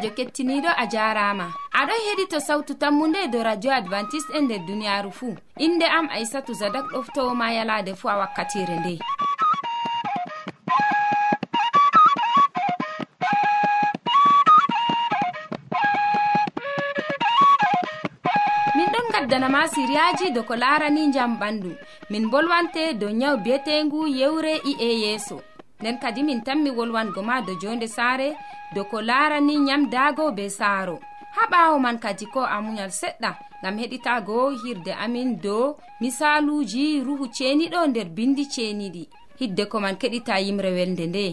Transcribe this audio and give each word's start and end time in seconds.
sobajo 0.00 0.14
kettiniɗo 0.16 0.68
a 0.76 0.86
jarama 0.86 1.52
aɗo 1.72 1.92
heɗito 2.06 2.40
sawtu 2.40 2.74
tammunde 2.74 3.28
do 3.32 3.42
radio 3.42 3.70
advantice'e 3.72 4.38
e 4.38 4.40
nder 4.40 4.58
duniyaru 4.66 5.10
fuu. 5.12 5.36
Inde 5.58 5.84
am 5.86 6.08
aissatou 6.08 6.54
zadak 6.54 6.86
ɗoftowoma 6.92 7.52
yalade 7.52 7.94
fuu 7.94 8.08
a 8.08 8.16
wakkatire 8.16 8.76
nde. 8.80 8.98
Gaddanama 19.12 19.68
siriyaji 19.68 20.30
do 20.32 20.42
ko 20.42 20.56
larani 20.56 21.12
jam 21.12 21.36
ɓandu 21.38 21.76
min 22.10 22.30
bolwante 22.30 22.94
dow 22.98 23.10
nyaw 23.10 23.36
biyetengu 23.36 24.06
yewre 24.08 24.56
i'e 24.64 24.88
yeeso. 25.02 25.42
Nden 25.80 25.98
kadi 25.98 26.22
min 26.22 26.40
tanmi 26.42 26.70
wolwango 26.70 27.22
ma 27.22 27.40
do 27.42 27.54
jonde 27.60 27.86
saare 27.88 28.36
do 28.74 28.84
ko 28.84 28.98
larani 29.02 29.56
nyamdago 29.66 30.32
be 30.36 30.46
saaro. 30.50 30.98
Ha 31.36 31.46
ɓawo 31.50 31.78
man 31.80 31.98
kadi 31.98 32.26
ko 32.26 32.40
a 32.42 32.56
munyal 32.64 32.90
seɗɗa 33.00 33.30
gam 33.62 33.76
heɗitago 33.78 34.50
hirde 34.60 34.92
amin 35.04 35.38
dow 35.42 35.76
misaluji 36.00 37.02
ruhu 37.06 37.26
ceniɗo 37.36 37.80
nder 37.86 38.08
bindi 38.16 38.44
ceniɗi 38.54 39.02
hidde 39.40 39.64
ko 39.70 39.76
man 39.80 39.96
keɗita 40.00 40.34
yimre 40.44 40.70
welde 40.76 41.04
nde. 41.06 41.26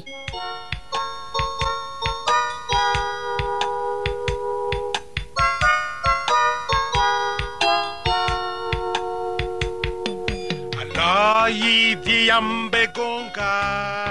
Allah 10.81 11.49
yidiyam 11.61 12.69
be 12.71 12.81
gongal 12.95 14.06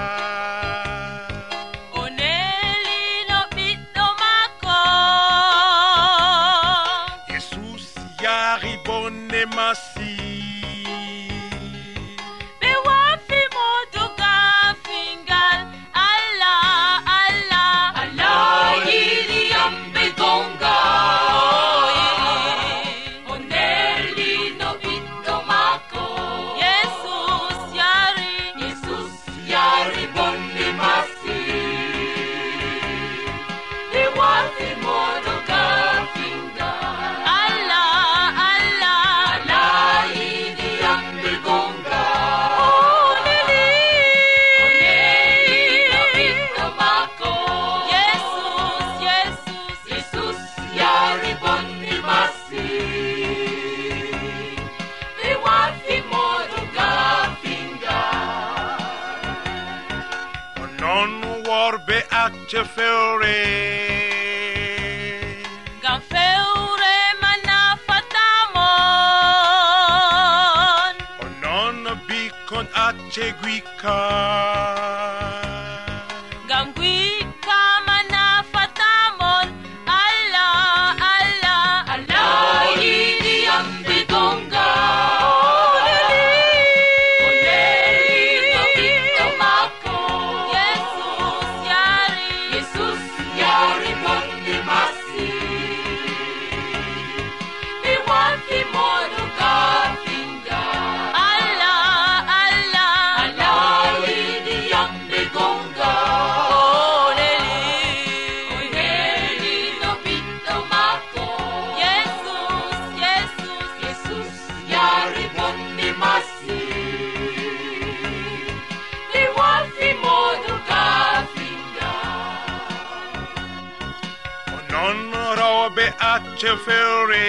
je 126.41 126.51
fewre 126.65 127.27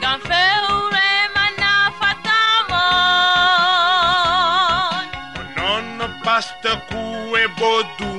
ngam 0.00 0.20
fewre 0.28 1.08
manafatamo 1.34 2.84
noon 5.56 5.88
paste 6.24 6.70
kuwe 6.88 7.42
boddu 7.58 8.10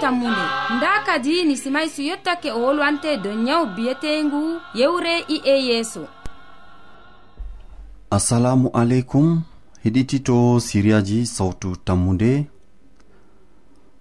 tammunde. 0.00 0.44
Nda 0.76 1.02
kadi 1.06 1.44
ni 1.44 1.56
simay 1.56 1.88
so 1.88 2.02
yottake 2.02 2.50
o 2.52 2.60
wolwante 2.62 3.16
dow 3.16 3.34
nyaw 3.34 3.66
biyetengu 3.76 4.60
yewre 4.74 5.14
i'e 5.28 5.54
yeeso. 5.66 6.08
Assalamu 8.10 8.68
aleykum 8.74 9.42
heɗitito 9.84 10.60
siriyaji 10.60 11.26
sawtu 11.26 11.76
tammude 11.76 12.46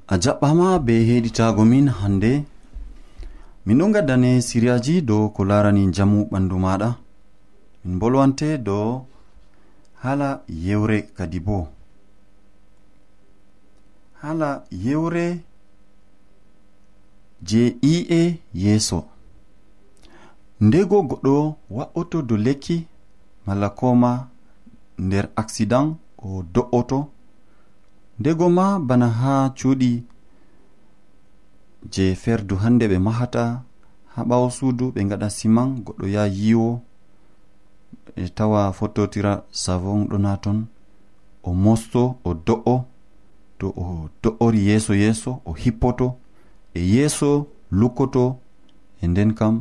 a 0.07 0.15
jaɓɓama 0.17 0.79
be 0.85 0.93
heɗitago 1.07 1.65
min 1.65 1.87
hande. 1.89 2.43
Min 3.65 3.77
ɗo 3.79 3.91
gaddane 3.93 4.41
siriyaji 4.41 5.01
dow 5.01 5.29
ko 5.29 5.45
larani 5.45 5.91
jamu 5.95 6.19
ɓandu 6.31 6.55
maɗa. 6.65 6.89
Min 7.85 7.99
bolwante 7.99 8.57
dow 8.57 9.05
hala 10.03 10.41
yewre 10.65 11.01
kadi 11.17 11.39
bo. 11.39 11.67
Hala 14.21 14.63
yewre 14.71 15.39
je 17.47 17.75
i'e 17.81 18.21
yeeso. 18.53 19.03
Ndego 20.61 20.97
goɗɗo 21.09 21.55
wa'oto 21.69 22.21
do 22.21 22.35
lekki 22.37 22.87
malla 23.45 23.69
koma 23.69 24.11
nder 24.97 25.25
accident 25.35 25.97
o 26.17 26.43
do'oto. 26.53 26.99
Ndego 28.19 28.49
ma 28.49 28.79
bana 28.79 29.07
ha 29.19 29.53
cuuɗi 29.57 30.03
je 31.93 32.15
ferdu 32.15 32.55
hande 32.63 32.85
ɓe 32.91 32.97
mahata 32.99 33.43
ha 34.13 34.19
ɓawo 34.29 34.47
suudu 34.57 34.85
ɓe 34.93 35.01
gaɗa 35.09 35.29
siman 35.37 35.69
goɗɗo 35.85 36.05
ya 36.15 36.23
yiwo 36.27 36.81
e 38.15 38.27
tawa 38.37 38.73
fottotira 38.77 39.33
savon 39.51 40.07
ɗona 40.09 40.37
ton 40.43 40.59
o 41.43 41.53
mosto 41.53 42.01
o 42.23 42.33
do'o 42.33 42.75
to 43.59 43.67
o 43.83 44.09
do'ori 44.23 44.59
yeeso 44.67 44.93
yeeso 44.93 45.31
o 45.45 45.51
hippoto. 45.53 46.07
e 46.79 46.81
yeeso 46.93 47.29
lukkoto 47.79 48.25
e 49.03 49.07
nden 49.11 49.31
kam 49.39 49.55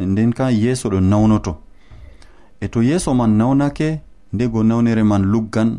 e 0.00 0.04
nden 0.12 0.30
kam 0.38 0.50
yeeso 0.62 0.86
ɗo 0.92 1.00
nawnoto. 1.10 1.52
E 2.60 2.66
to 2.72 2.78
yeeso 2.88 3.10
man 3.18 3.32
nawnake 3.38 3.88
ndego 4.32 4.62
nawnere 4.68 5.02
man 5.10 5.22
luggan 5.32 5.70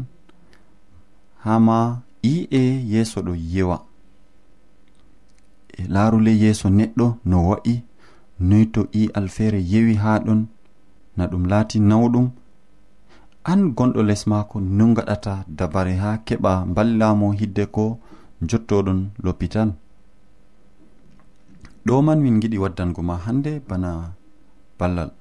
hama 1.43 2.01
i'e 2.23 2.61
yeeso 2.93 3.21
ɗo 3.21 3.33
yewa 3.53 3.77
e 5.77 5.81
laarule 5.93 6.31
yeeso 6.43 6.67
neɗɗo 6.77 7.07
no 7.29 7.37
wa'i 7.49 7.75
noy 8.39 8.65
to 8.73 8.81
i'al 9.01 9.27
feere 9.35 9.59
yewi 9.71 9.95
haa 10.03 10.19
ɗon 10.25 10.41
na 11.17 11.23
ɗum 11.31 11.43
laati 11.51 11.77
nawɗum 11.89 12.27
an 13.51 13.61
gonɗo 13.77 14.01
les 14.09 14.21
maako 14.31 14.55
no 14.77 14.93
gaɗata 14.97 15.33
dabare 15.57 15.93
haa 16.03 16.17
keɓa 16.27 16.51
mballamo 16.69 17.27
hidde 17.39 17.65
ko 17.75 17.83
jottoɗon 18.49 18.99
lopital 19.23 19.69
ɗo 21.85 22.01
man 22.05 22.19
min 22.23 22.39
giɗi 22.41 22.57
waddango 22.63 23.01
ma 23.01 23.15
hande 23.25 23.51
bana 23.67 23.89
ballal. 24.79 25.11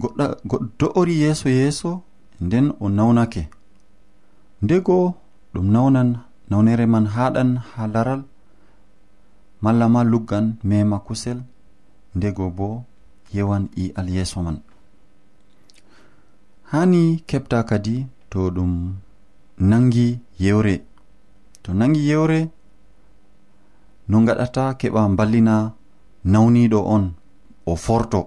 Goɗɗo 0.00 0.56
do'ori 0.78 1.14
yeeso 1.22 1.48
yeeso 1.48 1.90
nden 2.40 2.66
o 2.80 2.86
nawnake. 2.88 3.42
Ndego 4.62 5.14
ɗum 5.54 5.66
nawnan 5.74 6.10
nawnere 6.50 6.86
man 6.86 7.06
haɗan 7.14 7.50
ha 7.70 7.82
laral 7.94 8.22
malla 9.62 9.86
ma 9.94 10.00
luggan 10.12 10.46
mema 10.68 10.98
kusel 11.06 11.38
ndego 12.16 12.44
bo 12.56 12.84
yewan 13.34 13.64
i'al 13.82 14.08
yeeso 14.14 14.38
man. 14.42 14.58
Hani 16.72 17.02
keɓta 17.28 17.58
kadi 17.68 18.06
to 18.30 18.50
ɗum 18.56 18.72
nangi 19.70 20.08
yewre 20.38 20.74
to 21.62 21.70
nangi 21.74 22.02
yewre 22.08 22.48
no 24.10 24.16
gaɗata 24.26 24.64
keɓa 24.80 25.02
ballina 25.18 25.54
nawniɗo 26.32 26.80
on 26.94 27.04
o 27.70 27.72
forto. 27.84 28.20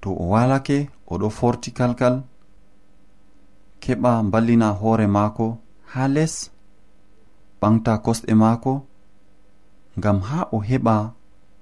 To 0.00 0.08
o 0.22 0.24
walake 0.32 0.78
oɗo 1.12 1.28
forti 1.38 1.70
kalkal 1.78 2.16
keɓa 3.82 4.10
ballina 4.32 4.68
hoore 4.80 5.06
maako 5.16 5.46
ha 5.92 6.02
les 6.14 6.34
ɓamta 7.60 7.92
kosɗe 8.04 8.32
maako 8.42 8.72
ngam 9.98 10.18
ha 10.28 10.38
o 10.56 10.58
heɓa 10.68 10.94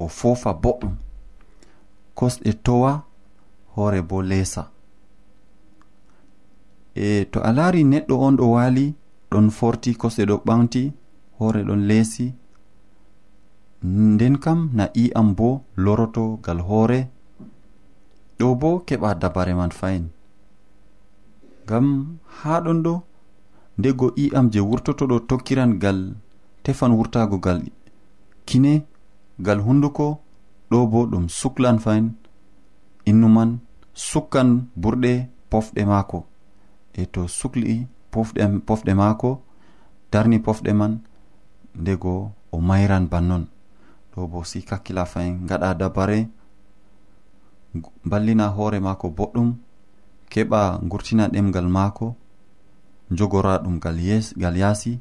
o 0.02 0.04
fofa 0.18 0.50
boɗɗum. 0.62 0.94
Kosɗe 2.18 2.50
towa 2.64 2.92
hoore 3.74 4.00
bo 4.08 4.16
leesa 4.30 4.62
e 6.94 7.24
to 7.32 7.38
a 7.48 7.50
laari 7.56 7.80
neɗɗo 7.92 8.14
on 8.26 8.34
ɗo 8.38 8.46
waali 8.54 8.84
ɗon 9.30 9.46
forti 9.58 9.90
kosɗe 10.00 10.22
ɗo 10.30 10.36
ɓamti 10.46 10.82
hoore 11.38 11.60
ɗon 11.68 11.82
leesi 11.90 12.26
nden 13.82 14.36
kam 14.38 14.70
na 14.76 14.84
i'am 14.94 15.34
bo 15.34 15.64
loroto 15.76 16.24
gal 16.44 16.60
hoore 16.68 17.00
ɗo 18.38 18.54
bo 18.60 18.70
keɓa 18.86 19.14
dabare 19.20 19.54
man 19.54 19.70
fayin. 19.78 20.04
Ngam 21.64 21.86
haa 22.38 22.60
ɗon 22.64 22.78
ɗo 22.84 22.94
ndego 23.78 24.06
i'am 24.24 24.46
je 24.52 24.60
wurtoto 24.60 25.04
ɗo 25.10 25.16
tokkiran 25.28 25.72
gal 25.82 25.98
tefan 26.62 26.92
wurtago 26.98 27.36
gal 27.38 27.60
kine 28.46 28.72
gal 29.46 29.60
hunduko 29.66 30.06
ɗo 30.70 30.78
bo 30.92 31.06
ɗum 31.10 31.28
suklan 31.28 31.78
fayin. 31.84 32.06
Innu 33.10 33.28
man 33.28 33.50
sukkan 33.94 34.48
burɗe 34.76 35.12
pofɗe 35.50 35.82
maako. 35.90 36.18
E 37.00 37.02
to 37.12 37.28
sukli 37.28 37.86
pofɗe 38.66 38.92
maako 39.00 39.30
darni 40.12 40.38
pofɗe 40.38 40.72
man 40.80 40.92
ndego 41.80 42.32
o 42.52 42.56
mayran 42.68 43.06
bannon. 43.12 43.44
ɗo 44.12 44.26
bo 44.30 44.44
si 44.44 44.62
kakkila 44.62 45.04
fayin 45.06 45.46
gaɗa 45.48 45.74
dabare 45.80 46.28
ballina 48.04 48.46
hoore 48.56 48.78
maako 48.80 49.06
boɗɗum 49.16 49.48
keɓa 50.32 50.60
gurtina 50.90 51.24
ɗemgal 51.32 51.68
maako 51.76 52.06
jogora 53.16 53.52
ɗum 53.62 53.78
gal 54.40 54.56
yaasi. 54.62 54.92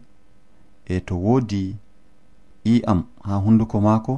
E 0.86 1.00
to 1.08 1.16
woodi 1.16 1.78
i'am 2.66 3.00
ha 3.26 3.36
hunduko 3.44 3.78
maako 3.82 4.14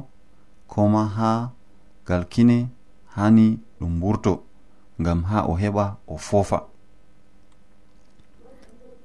koma 0.66 1.02
ha 1.16 1.30
gal 2.06 2.24
kine 2.32 2.68
hani 3.16 3.46
ɗum 3.80 4.02
wurto 4.02 4.32
ngam 5.00 5.20
ha 5.30 5.38
o 5.50 5.52
heɓa 5.60 5.84
o 6.06 6.16
foofa. 6.16 6.58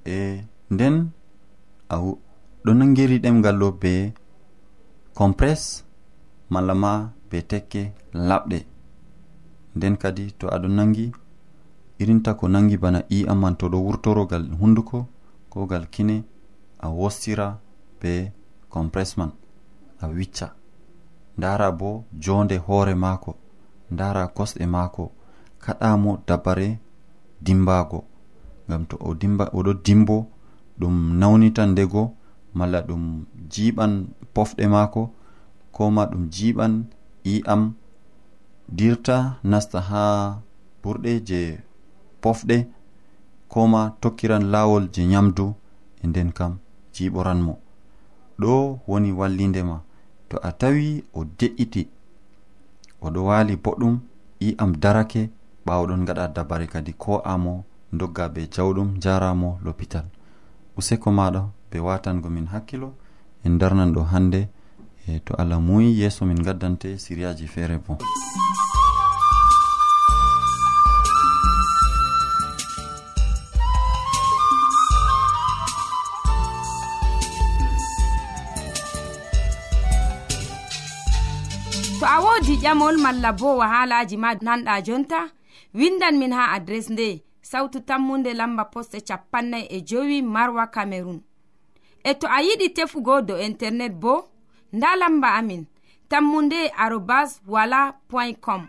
E 0.06 0.44
nden 0.72 0.96
a 1.90 1.96
ɗo 2.64 2.72
nangiri 2.74 3.18
ɗemgal 3.24 3.58
ɗo 3.62 3.72
be 3.82 4.14
compress 5.18 5.62
malla 6.54 6.74
ma 6.84 6.92
be 7.30 7.38
tekke 7.52 7.82
laɓɗe 8.30 8.60
nden 9.76 9.96
kadi 10.02 10.24
to 10.40 10.46
aɗo 10.56 10.68
nangi 10.78 11.06
irinta 12.02 12.32
ko 12.40 12.46
nangi 12.54 12.78
bana 12.84 13.00
i'am 13.18 13.40
man 13.42 13.56
to 13.60 13.66
ɗo 13.72 13.78
wurtoro 13.86 14.24
gal 14.32 14.46
hunduko 14.60 14.98
ko 15.52 15.66
gal 15.72 15.86
kine 15.94 16.16
a 16.86 16.88
wostira 17.00 17.48
be 18.00 18.32
compress 18.70 19.18
man 19.18 19.32
a 20.04 20.08
wicca. 20.08 20.48
Ndara 21.38 21.72
bo 21.72 21.90
jonde 22.24 22.58
hoore 22.66 22.94
maako 23.04 23.32
ndara 23.92 24.28
kosɗe 24.28 24.66
maako 24.66 25.04
kaɗamo 25.64 26.12
dabare 26.28 26.80
dimbago 27.42 28.00
ngam 28.68 28.86
to 28.90 28.96
o 29.08 29.14
dimba 29.22 29.46
oɗo 29.58 29.74
dimbo 29.86 30.18
ɗum 30.80 30.96
nawnitan 31.20 31.70
ndego 31.72 32.02
malla 32.58 32.80
ɗum 32.88 33.04
jiɓan 33.54 33.94
pofɗe 34.34 34.64
maako 34.74 35.02
koma 35.76 36.02
ɗum 36.12 36.24
jiɓan 36.36 36.74
i'am 37.34 37.62
dirta 38.78 39.18
nasta 39.52 39.80
ha 39.90 40.04
ɓurɗe 40.82 41.12
je 41.28 41.40
pofɗe 42.22 42.58
koma 43.54 43.82
tokkiran 44.02 44.44
lawol 44.54 44.84
je 44.94 45.02
nyamdu 45.12 45.46
e 46.04 46.06
nden 46.08 46.30
kam 46.38 46.54
jiɓoran 46.94 47.40
mo. 47.48 47.54
Ɗo 48.42 48.54
woni 48.88 49.12
wallindema 49.20 49.78
to 50.30 50.36
a 50.48 50.52
tawi 50.60 51.04
o 51.18 51.20
de'iti 51.40 51.84
oɗo 53.06 53.20
wali 53.30 53.56
boɗɗum 53.64 53.96
i'am 54.48 54.72
darake 54.84 55.22
ɓawaɗon 55.66 56.06
gaɗa 56.08 56.26
dabare 56.36 56.68
kadi 56.74 56.94
ko 56.94 57.12
amo 57.34 57.54
dogga 58.00 58.30
be 58.34 58.42
jawɗum 58.54 58.90
jaramo 59.04 59.50
lopital 59.66 60.06
useko 60.78 61.10
maɗa 61.12 61.42
be 61.72 61.80
watango 61.80 62.30
min 62.30 62.48
hakkilo 62.48 62.94
en 63.46 63.58
darnan 63.58 63.94
ɗo 63.94 64.02
hande 64.12 64.50
e 65.08 65.20
to 65.20 65.34
allah 65.36 65.60
muyi 65.60 66.00
yeeso 66.00 66.26
min 66.26 66.44
gaddante 66.44 66.98
siriyaji 66.98 67.48
feere 67.48 67.78
bo. 67.78 67.98
To 82.00 82.06
a 82.06 82.22
wodi 82.22 82.56
ƴamol 82.62 82.98
malla 83.02 83.32
bo 83.34 83.58
wahalaji 83.58 84.18
ma 84.18 84.34
nanɗa 84.36 84.82
jonta 84.86 85.20
windan 85.74 86.18
min 86.20 86.32
ha 86.34 86.54
adres 86.56 86.90
nde 86.90 87.24
sautu 87.42 87.80
tammunde 87.82 88.34
lamba 88.34 88.66
poste 88.66 89.00
capannay 89.08 89.66
e 89.70 89.82
jowi 89.82 90.22
marwa 90.22 90.68
camerun 90.68 91.22
e 92.04 92.14
to 92.14 92.28
a 92.28 92.42
yiɗi 92.42 92.74
tefugo 92.74 93.22
do 93.22 93.38
internet 93.38 93.94
bo 93.94 94.30
nda 94.74 94.96
lamba 94.96 95.34
amin 95.40 95.66
tammunde 96.10 96.72
arobas 96.78 97.42
wala 97.48 97.94
point 98.10 98.40
com. 98.42 98.68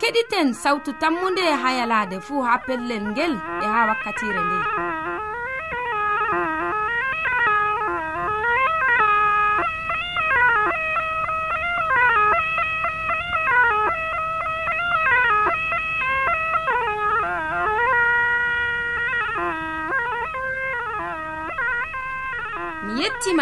Keɗiten 0.00 0.52
sawtu 0.52 0.92
tammunde 1.00 1.42
ha 1.62 1.72
yalade 1.72 2.20
fuu 2.20 2.42
ha 2.42 2.58
pellel 2.58 3.04
ngel 3.10 3.34
e 3.62 3.66
ha 3.66 3.86
wakkatire 3.88 4.40
nde. 4.46 4.58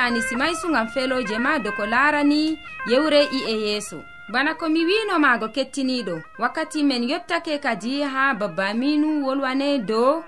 sani 0.05 0.23
simaysu 0.23 0.69
gam 0.69 0.89
feloje 0.89 1.39
ma 1.39 1.59
do 1.59 1.73
ko 1.73 1.87
larani 1.87 2.59
yewre 2.87 3.25
i'e 3.25 3.55
yeeso 3.65 4.05
bana 4.29 4.55
ko 4.55 4.69
mi 4.69 4.85
winomaago 4.85 5.49
kettiniɗo. 5.49 6.23
Wakkati 6.39 6.83
men 6.85 7.09
yottake 7.09 7.59
kadi 7.59 8.03
ha 8.03 8.35
babbaminu 8.35 9.25
wolwane 9.27 9.79
dow 9.79 10.23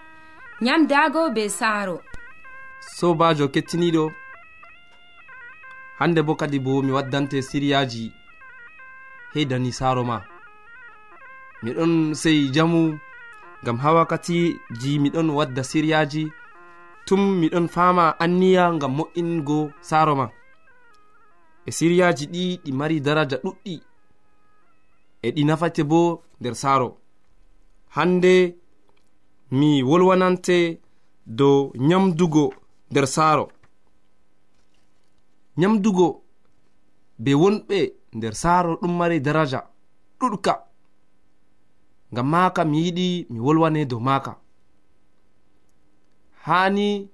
nyamdago 0.61 1.31
be 1.31 1.49
saaro 1.49 2.01
sobajo 2.97 3.49
kettiniɗo 3.49 4.13
hande 5.99 6.23
bo 6.23 6.35
kadi 6.35 6.59
bo 6.59 6.83
mi 6.83 6.93
waddante 6.93 7.43
siriyaji 7.43 8.13
heydani 9.35 9.73
saaro 9.73 10.05
ma. 10.05 10.25
Miɗon 11.63 12.15
sey 12.15 12.49
jamu 12.49 12.99
gam 13.65 13.77
ha 13.79 13.93
wakkati 13.93 14.57
ji 14.81 14.99
miɗon 14.99 15.31
wadda 15.31 15.63
siriyaji 15.65 16.33
tum 17.07 17.21
miɗon 17.41 17.67
fama 17.75 18.05
anniya 18.25 18.65
ngam 18.77 18.93
mo'ingo 18.97 19.59
saaro 19.89 20.15
ma. 20.21 20.27
E 21.69 21.71
siriyaji 21.77 22.25
ɗi 22.33 22.45
ɗi 22.65 22.71
mari 22.79 22.97
daraja 23.07 23.37
ɗuɗɗi. 23.45 23.75
E 25.23 25.29
ɗi 25.35 25.43
nafate 25.49 25.83
bo 25.91 26.01
nder 26.41 26.55
saaro. 26.63 26.89
Hande 27.95 28.35
mi 29.59 29.69
wolwanante 29.89 30.57
dow 31.39 31.73
nyamdugo 31.89 32.45
nder 32.91 33.07
saaro. 33.07 33.47
Nyamdugo 35.59 36.07
be 37.23 37.31
wonɓe 37.43 37.79
nder 38.17 38.35
saaro 38.43 38.73
ɗum 38.81 38.93
mari 38.99 39.21
daraja 39.27 39.61
ɗuɗka. 40.21 40.55
Ngam 42.13 42.27
maaka 42.33 42.61
mi 42.65 42.79
yiɗi 42.85 43.27
mi 43.31 43.39
wolwane 43.41 43.81
dow 43.91 44.01
maaka. 44.01 44.33
hani 46.47 47.11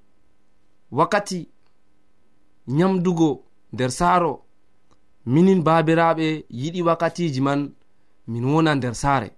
wakkati 0.91 1.49
nyamdugo 2.69 3.45
nder 3.73 3.91
saaro. 3.91 4.43
Minin 5.27 5.63
baabiraɓe 5.67 6.27
yiɗi 6.61 6.81
wakkatiji 6.89 7.41
man 7.47 7.61
min 8.31 8.45
wona 8.53 8.73
nder 8.75 8.95
saare. 9.03 9.29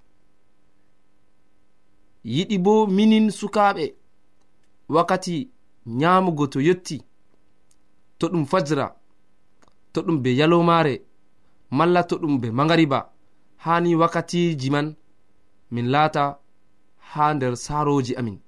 Yiɗi 2.34 2.56
bo 2.64 2.86
minin 2.96 3.26
sukaɓe 3.38 3.84
wakkati 4.94 5.36
nyamugo 5.98 6.44
to 6.52 6.58
yetti 6.66 6.96
to 8.18 8.26
ɗum 8.32 8.44
fajra 8.50 8.86
to 9.92 9.98
ɗum 10.06 10.18
be 10.22 10.30
yalomare 10.38 10.94
malla 11.70 12.00
to 12.08 12.14
ɗum 12.22 12.34
be 12.40 12.48
magariba 12.58 12.98
hani 13.64 13.90
wakkatiji 14.00 14.68
man 14.74 14.86
min 15.72 15.86
laata 15.92 16.24
ha 17.10 17.34
nder 17.34 17.54
saroji 17.56 18.14
amin. 18.20 18.43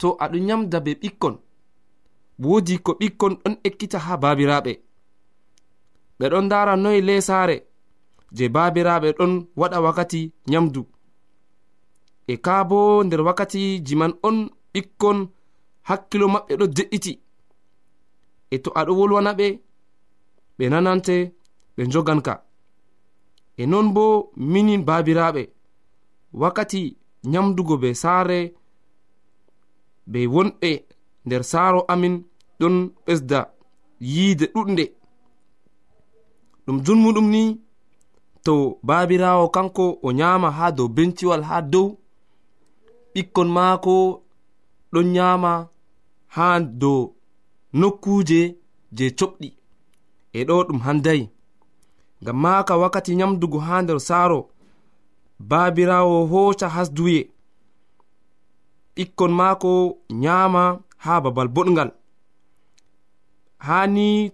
to 0.00 0.08
aɗon 0.24 0.44
nyamda 0.48 0.78
be 0.84 0.92
ɓikkon. 1.02 1.34
Woodi 2.44 2.74
ko 2.84 2.92
ɓikkon 3.00 3.34
ɗon 3.42 3.54
ekkita 3.66 3.98
ha 4.06 4.12
babiraɓe 4.22 4.72
ɓe 6.18 6.24
ɗon 6.32 6.44
ndara 6.46 6.72
noyi 6.82 7.00
lesare 7.08 7.56
je 8.36 8.44
babiraɓe 8.54 9.08
ɗon 9.18 9.32
waɗa 9.60 9.78
wakkati 9.84 10.20
nyamdu. 10.50 10.82
E 12.32 12.34
ka 12.44 12.54
bo 12.68 12.78
nder 13.04 13.20
wakkatiji 13.26 13.94
man 14.00 14.12
on 14.28 14.36
ɓikkon 14.72 15.18
hakkilo 15.88 16.26
maɓɓe 16.34 16.52
ɗo 16.60 16.66
de'iti. 16.76 17.12
E 18.54 18.56
to 18.62 18.70
aɗo 18.80 18.92
wolwana 18.98 19.30
ɓe 19.38 19.46
ɓe 20.58 20.64
nanante 20.72 21.14
ɓe 21.76 21.82
joganka 21.92 22.34
e 23.60 23.66
non 23.66 23.86
bo 23.94 24.32
minin 24.52 24.82
babiraɓe 24.88 25.42
wakkati 26.40 26.80
nyamdugo 27.24 27.74
be 27.82 27.88
saare 28.02 28.38
be 30.10 30.20
wonɓe 30.34 30.70
nder 31.26 31.42
saaro 31.50 31.80
amin 31.92 32.14
ɗon 32.60 32.76
ɓesda 33.06 33.40
yiide 34.12 34.46
ɗuɗde 34.54 34.84
ɗum 36.64 36.76
junmuɗum 36.84 37.26
ni 37.34 37.42
to 38.44 38.54
babirawo 38.86 39.44
kanko 39.54 39.84
o 40.02 40.08
nyama 40.18 40.48
ha 40.58 40.66
dow 40.76 40.88
benciwal 40.96 41.42
ha 41.48 41.56
dow 41.72 41.88
ɓikkon 43.14 43.48
maako 43.56 43.94
ɗon 44.92 45.06
nyama 45.16 45.52
ha 46.34 46.46
dow 46.80 47.00
nokkuje 47.80 48.40
je 48.96 49.04
coɓɗi. 49.18 49.48
E 50.38 50.40
ɗo 50.48 50.54
ɗum 50.68 50.80
handayi 50.86 51.24
ngam 52.22 52.36
maka 52.42 52.72
wakkati 52.82 53.16
nyamdugo 53.18 53.58
ha 53.66 53.74
nder 53.82 54.00
saaro 54.08 54.40
babirawo 55.50 56.16
hoca 56.32 56.66
hasduye. 56.74 57.20
ɓikkon 59.00 59.32
maako 59.40 59.70
nyaama 60.22 60.62
ha 61.04 61.20
babal 61.24 61.48
boɗgal 61.54 61.90
hani 63.66 64.32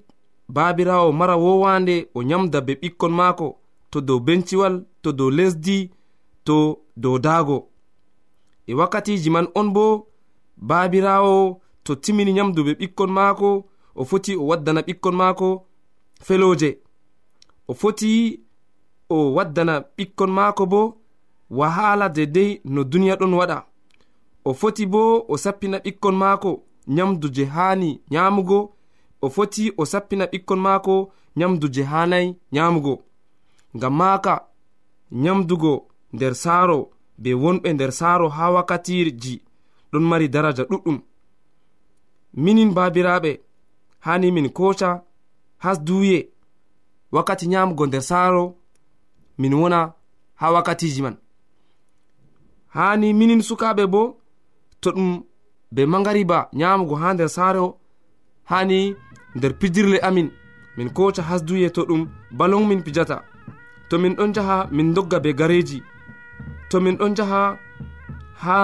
babirawo 0.48 1.12
mara 1.12 1.36
wowande 1.36 2.08
o 2.14 2.22
nyamda 2.22 2.60
be 2.66 2.72
ɓikkon 2.82 3.12
maako 3.18 3.46
to 3.90 4.00
dow 4.00 4.18
benciwal 4.26 4.74
to 5.02 5.12
dow 5.12 5.30
lesdi 5.30 5.90
to 6.44 6.56
dow 6.96 7.18
daago. 7.18 7.58
E 8.66 8.74
wakkatiji 8.74 9.30
man 9.30 9.46
on 9.54 9.68
bo 9.72 10.06
babirawo 10.56 11.60
to 11.84 11.94
timini 11.94 12.32
nyamdu 12.32 12.64
be 12.64 12.72
ɓikkon 12.80 13.10
maako 13.10 13.48
o 13.94 14.04
foti 14.04 14.32
o 14.36 14.46
waddana 14.50 14.80
ɓikkon 14.80 15.14
maako 15.20 15.48
feloje 16.26 16.70
o 17.68 17.74
foti 17.74 18.40
o 19.10 19.34
waddana 19.36 19.74
ɓikkon 19.96 20.30
maako 20.38 20.66
bo 20.66 20.80
wahala 21.50 22.08
dedei 22.08 22.60
no 22.64 22.84
duniya 22.84 23.16
ɗon 23.20 23.34
waɗa. 23.40 23.58
o 24.48 24.54
foti 24.54 24.86
bo 24.86 25.24
o 25.28 25.36
sappina 25.36 25.78
ɓikkon 25.84 26.16
maako 26.22 26.50
nyamdu 26.86 27.28
je 27.34 27.44
haani 27.44 28.00
nyaamugo. 28.10 28.58
O 29.22 29.30
foti 29.34 29.72
o 29.76 29.84
sappina 29.84 30.24
ɓikkon 30.32 30.60
maako 30.66 31.12
nyamdu 31.36 31.66
je 31.74 31.82
haanayi 31.82 32.36
nyaamugo. 32.52 32.94
Ngam 33.76 33.94
maaka 33.96 34.34
nyamdugo 35.22 35.72
nder 36.12 36.34
saaro 36.34 36.90
be 37.18 37.30
wonɓe 37.42 37.68
nder 37.72 37.92
saaro 37.92 38.28
haa 38.28 38.50
wakkatiji 38.50 39.34
ɗon 39.92 40.04
mari 40.10 40.28
daraja 40.28 40.62
ɗuɗɗum. 40.70 40.98
Minin 42.42 42.70
baabiraaɓe 42.76 43.40
haani 44.04 44.28
min 44.32 44.48
koca 44.58 44.90
hasduye 45.58 46.18
wakkati 47.12 47.46
nyamgo 47.48 47.86
nder 47.86 48.02
saaro 48.02 48.44
min 49.38 49.54
wona 49.54 49.92
haa 50.34 50.50
wakkatiji 50.54 51.02
man. 51.02 51.16
Haani 52.74 53.14
minin 53.14 53.42
sukaaɓe 53.42 53.86
bo 53.86 54.02
to 54.80 54.90
ɗum 54.96 55.10
be 55.74 55.82
magariba 55.86 56.38
nyamugo 56.52 56.94
ha 57.02 57.14
nder 57.14 57.28
saare 57.36 57.58
o 57.58 57.78
hani 58.50 58.78
nder 59.36 59.52
pijirle 59.60 59.98
amin 60.08 60.28
min 60.76 60.90
koca 60.96 61.22
hasduye 61.28 61.70
to 61.70 61.82
ɗum 61.88 62.02
balon 62.38 62.66
min 62.68 62.82
pijata. 62.82 63.16
To 63.88 63.98
min 63.98 64.14
ɗon 64.18 64.32
jaha 64.34 64.68
min 64.76 64.94
dogga 64.94 65.18
be 65.24 65.30
gareji. 65.38 65.78
To 66.70 66.80
min 66.80 66.96
ɗon 67.00 67.14
jaha 67.16 67.42
ha 68.42 68.56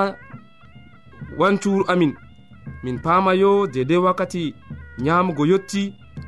wancuru 1.38 1.85
amin. 1.92 2.12
Min 2.83 2.99
pamayo 3.04 3.66
dedei 3.66 3.97
wakkati 4.04 4.54
nyamugo 4.99 5.45
yotti 5.47 5.83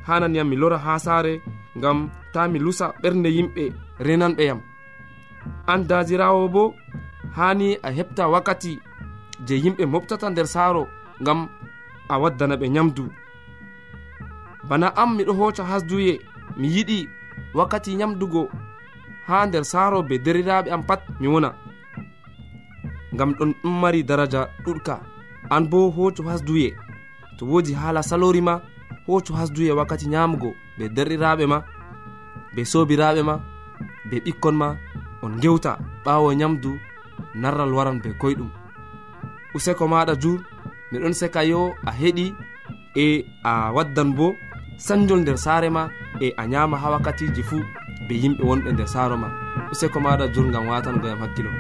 hananiyam 0.07 0.49
mi 0.49 0.57
lora 0.57 0.79
ha 0.85 0.99
saare 0.99 1.35
ngam 1.79 1.99
ta 2.33 2.49
mi 2.53 2.59
lusa 2.65 2.87
ɓernde 3.03 3.29
yimɓe 3.37 3.65
renanɓe 4.07 4.43
yam 4.51 4.61
an 5.73 5.81
dajirawo 5.89 6.49
bo 6.55 6.63
hani 7.37 7.69
a 7.87 7.89
heɓta 7.97 8.25
wakkati 8.33 8.73
je 9.47 9.55
yimɓe 9.63 9.85
moftata 9.87 10.31
nder 10.31 10.47
saaro 10.47 10.83
ngam 11.23 11.49
a 12.09 12.19
waddana 12.23 12.57
ɓe 12.61 12.67
nyamdu. 12.75 13.05
Bana 14.69 14.87
am 14.97 15.11
miɗo 15.17 15.33
hoca 15.39 15.63
hasduye 15.71 16.21
mi 16.57 16.67
yiɗi 16.75 17.09
wakkati 17.55 17.95
nyamdugo 17.99 18.43
ha 19.27 19.47
nder 19.47 19.65
saaro 19.65 20.03
be 20.09 20.15
deriraɓe 20.25 20.69
am 20.75 20.83
pat 20.89 21.01
mi 21.21 21.27
wona. 21.29 21.51
Ngam 23.15 23.31
ɗon 23.39 23.51
ɗum 23.63 23.75
mari 23.81 24.03
daraja 24.09 24.49
ɗuɗka. 24.65 24.95
An 25.51 25.69
bo 25.71 25.91
hooco 25.91 26.23
hasduye 26.29 26.75
to 27.39 27.45
wodi 27.47 27.73
hala 27.75 28.03
salori 28.03 28.41
ma 28.41 28.61
hooco 29.07 29.33
hasduye 29.35 29.73
wakkati 29.73 30.07
nyamugo 30.09 30.51
be 30.79 30.85
derɗiraɓe 30.89 31.47
ma 31.47 31.59
be 32.55 32.63
sobiraɓe 32.65 33.23
ma 33.23 33.35
be 34.11 34.17
ɓikkon 34.25 34.53
ma 34.57 34.77
on 35.23 35.33
gewta 35.43 35.79
ɓawo 36.05 36.33
nyamdu 36.35 36.71
narral 37.35 37.73
waran 37.77 38.01
be 38.03 38.11
koyɗum. 38.21 38.51
useko 39.57 39.85
maɗa 39.93 40.15
jur 40.23 40.39
miɗon 40.91 41.15
seka 41.21 41.41
yo 41.51 41.61
a 41.89 41.93
heɗi 42.01 42.27
e 43.05 43.07
a 43.51 43.73
waddan 43.77 44.11
bo 44.17 44.27
sanjol 44.87 45.21
nder 45.23 45.39
saare 45.45 45.69
ma 45.77 45.83
e 46.21 46.29
a 46.41 46.43
nyama 46.53 46.77
ha 46.83 46.91
wakkatiji 46.95 47.43
fuu 47.51 47.63
be 48.09 48.15
yimɓe 48.23 48.43
wonɓe 48.49 48.71
nder 48.73 48.89
saaro 48.95 49.17
ma. 49.17 49.29
Useko 49.73 49.99
maɗa 50.05 50.25
jur 50.35 50.47
gam 50.53 50.69
watangoyam 50.69 51.21
hakkilo. 51.23 51.51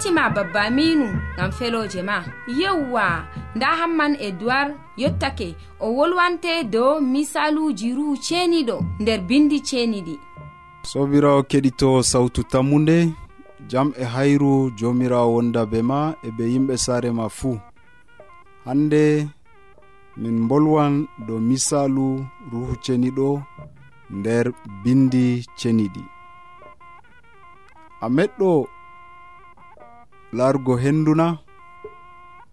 yettima 0.00 0.30
babba 0.30 0.62
aminu 0.62 1.20
ngam 1.34 1.52
feloje 1.52 2.02
ma. 2.02 2.24
Yewwa 2.46 3.26
nda 3.54 3.66
hamman 3.66 4.16
edoird 4.20 4.74
yottake 4.96 5.56
o 5.80 5.92
wolwante 5.94 6.64
dow 6.64 7.00
misaluji 7.00 7.94
ruhu 7.94 8.16
ceniɗo 8.16 8.84
nder 9.00 9.20
bindi 9.20 9.60
ceniɗi. 9.60 10.18
Sobirawo 10.82 11.42
keɗito 11.42 12.02
sawtu 12.02 12.42
tammude 12.42 13.12
jam 13.68 13.92
e 13.98 14.04
hayru 14.04 14.70
jomirawo 14.78 15.34
wonda 15.34 15.66
be 15.66 15.82
ma 15.82 16.14
e 16.22 16.30
be 16.30 16.44
yimɓe 16.44 16.76
saare 16.76 17.10
ma 17.12 17.28
fuu 17.28 17.60
hande 18.64 19.28
min 20.16 20.48
bolwan 20.48 21.06
dow 21.26 21.38
misalu 21.38 22.24
ruhu 22.52 22.74
ceniɗo 22.84 23.42
nder 24.10 24.46
bindi 24.82 25.44
ceniɗi. 25.58 26.02
A 28.00 28.08
meɗɗo 28.08 28.79
larugo 30.36 30.74
henduna 30.82 31.26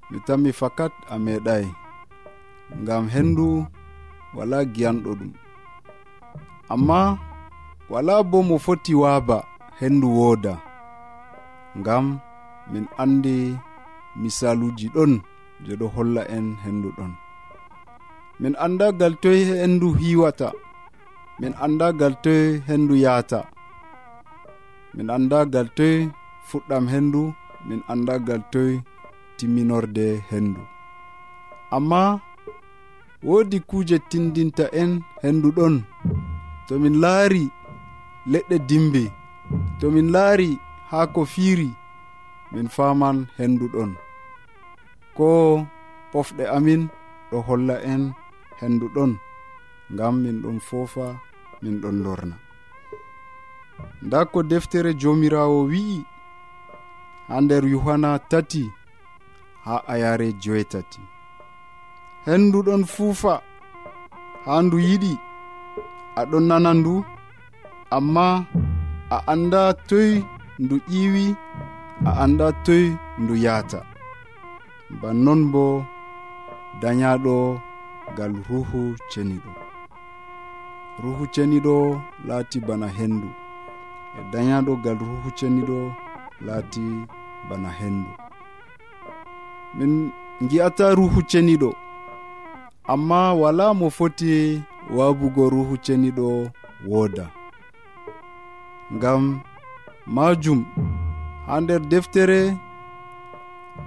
mi 0.10 0.17
tammi 0.27 0.51
fakat 0.60 0.93
a 1.13 1.15
meeɗayi 1.24 1.69
ngam 2.81 3.05
hendu 3.13 3.48
wala 4.36 4.57
giyanɗo 4.74 5.12
ɗum. 5.19 5.31
Amma 6.74 7.00
wala 7.91 8.13
bo 8.29 8.38
mo 8.48 8.55
foti 8.65 8.93
waaba 9.01 9.38
hendu 9.79 10.07
wooda. 10.19 10.53
Ngam 11.79 12.05
min 12.72 12.86
andi 13.03 13.36
misaluji 14.22 14.88
ɗon 14.96 15.12
je 15.65 15.74
ɗo 15.79 15.88
holla 15.96 16.22
en 16.36 16.46
hendu 16.63 16.89
ɗon. 16.98 17.12
Min 18.41 18.53
andagal 18.65 19.13
toy 19.24 19.39
hendu 19.50 19.88
hiwata 20.00 20.50
min 21.39 21.53
andagal 21.65 22.13
toy 22.24 22.43
hendu 22.67 22.93
yahata 23.03 23.39
min 24.96 25.07
andagal 25.15 25.67
toy 25.77 25.96
fuɗɗam 26.48 26.86
hendu 26.93 27.22
min 27.68 27.82
anda 27.92 28.16
gal 28.28 28.42
toye 28.52 28.76
timminorde 29.38 30.08
hendu 30.30 30.62
amma 31.76 32.02
woodi 33.28 33.58
kuuje 33.70 33.98
tindinta 34.10 34.66
en 34.82 34.92
hendu 35.24 35.50
ɗon 35.58 35.76
to 36.68 36.74
min 36.84 36.96
laari 37.04 37.44
leɗɗe 38.32 38.56
dimbe 38.70 39.04
to 39.80 39.86
min 39.96 40.08
laari 40.16 40.50
haa 40.92 41.08
ko 41.14 41.22
fiiri 41.34 41.70
min 42.52 42.68
faman 42.76 43.18
hendu 43.38 43.66
ɗon. 43.74 43.92
Ko 45.18 45.28
pofɗe 46.12 46.44
amin 46.58 46.82
ɗo 47.30 47.38
holla 47.48 47.76
en 47.92 48.04
hendu 48.60 48.86
ɗon 48.96 49.12
ngam 49.94 50.16
min 50.24 50.38
ɗon 50.44 50.58
foofa 50.68 51.06
min 51.62 51.76
ɗon 51.82 51.98
lorna. 52.06 52.36
Nda 54.06 54.20
ko 54.32 54.40
deftere 54.52 54.92
joomirawo 55.02 55.60
wi'i 55.72 55.98
ha 57.27 57.36
nder 57.43 57.63
yohanna 57.74 58.12
tati 58.31 58.63
ha 59.65 59.75
ayare 59.93 60.27
joetati 60.43 61.01
hendu 62.25 62.60
ɗon 62.67 62.84
fuufa 62.93 63.34
ha 64.46 64.53
ndu 64.65 64.77
yiɗi 64.88 65.13
aɗon 66.19 66.43
nana 66.50 66.72
ndu 66.79 66.93
amma 67.98 68.25
a 69.15 69.17
anda 69.34 69.62
toy 69.89 70.12
ndu 70.63 70.75
ƴiwi 70.91 71.25
a 72.10 72.12
anda 72.23 72.47
toy 72.65 72.86
ndu 73.21 73.34
yahata 73.45 73.80
bannon 75.02 75.41
bo 75.54 75.65
dayaɗo 76.82 77.36
gal 78.17 78.34
ruhu 78.47 78.82
ceniɗo. 79.12 79.52
Ruhu 81.04 81.23
ceniɗo 81.34 81.75
laati 82.28 82.58
bana 82.67 82.88
hendu 82.97 83.30
e 84.17 84.21
dayaɗo 84.32 84.71
gal 84.84 84.97
ruhu 85.10 85.30
ceniɗo 85.39 85.78
laati 86.45 86.84
bana 87.49 87.69
hendu 87.79 88.12
min 89.77 89.91
gi'ata 90.49 90.86
ruhu 90.97 91.21
ceniɗo 91.31 91.69
amma 92.93 93.19
wala 93.41 93.65
mo 93.79 93.88
foti 93.97 94.62
wabugo 94.97 95.43
ruhu 95.53 95.75
ceniɗo 95.86 96.27
wooda. 96.89 97.25
Ngam 98.95 99.23
majum 100.15 100.60
ha 101.47 101.53
nder 101.62 101.81
deftere 101.91 102.39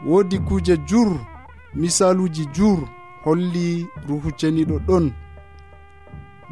woodi 0.08 0.38
kuje 0.48 0.74
jur 0.88 1.10
misaluji 1.80 2.44
jur 2.56 2.78
holli 3.24 3.86
ruhu 4.08 4.28
ceniɗo 4.40 4.76
ɗon. 4.86 5.04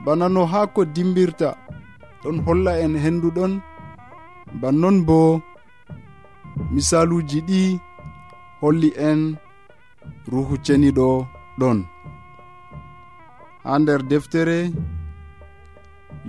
Bana 0.05 0.27
no 0.35 0.43
haa 0.53 0.67
ko 0.75 0.81
dimbirta 0.95 1.49
ɗon 2.23 2.37
holla 2.47 2.73
en 2.85 2.95
henduɗon 3.05 3.53
bannon 4.61 4.97
bo 5.07 5.19
misaluji 6.73 7.39
ɗi 7.49 7.61
holli 8.61 8.89
en 9.09 9.21
ruhu 10.33 10.55
ceniɗo 10.65 11.09
ɗon. 11.61 11.79
Ha 13.65 13.73
nder 13.81 14.01
deftere 14.11 14.59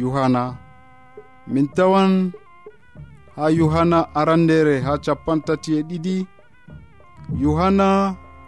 yohana 0.02 0.44
min 1.52 1.68
tawan 1.76 2.12
ha 3.36 3.44
yohana 3.60 4.00
arandere 4.20 4.76
ha 4.86 4.94
capantati 5.06 5.72
e 5.80 5.82
ɗiɗi 5.90 6.16
yohana 7.44 7.88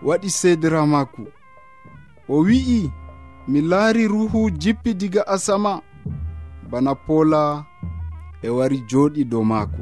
waɗi 0.07 0.29
sedira 0.39 0.81
maako. 0.93 1.23
O 2.33 2.35
wi'i 2.47 2.81
mi 3.51 3.59
laari 3.69 4.03
ruhu 4.13 4.39
jippi 4.61 4.91
diga 4.99 5.21
asama. 5.35 5.73
Bana 6.69 6.91
poola 7.05 7.41
e 8.41 8.49
wari 8.57 8.77
jooɗi 8.89 9.21
dow 9.31 9.43
maako. 9.51 9.81